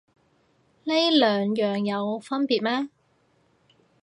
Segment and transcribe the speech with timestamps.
[0.85, 2.89] 呢兩樣有分別咩